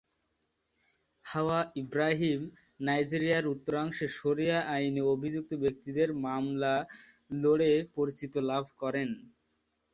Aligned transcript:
হাওয়া 1.25 1.59
ইব্রাহিম 1.75 2.41
নাইজেরিয়ার 2.79 3.45
উত্তরাংশে 3.45 4.07
শরিয়া 4.19 4.57
আইনে 4.75 5.01
অভিযুক্ত 5.13 5.51
ব্যক্তিদের 5.63 6.09
মামলা 6.25 6.73
লড়ে 7.35 7.71
পরিচিতি 7.95 8.39
লাভ 8.49 8.65
করেন। 8.81 9.09